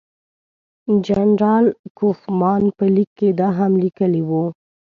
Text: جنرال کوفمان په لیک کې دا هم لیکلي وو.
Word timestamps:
جنرال 1.05 1.65
کوفمان 1.97 2.63
په 2.77 2.85
لیک 2.95 3.09
کې 3.19 3.29
دا 3.39 3.49
هم 3.57 3.71
لیکلي 3.83 4.21
وو. 4.29 4.45